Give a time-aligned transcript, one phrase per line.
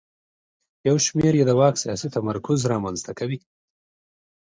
[0.87, 3.39] یو شمېر یې د واک سیاسي تمرکز رامنځته کوي.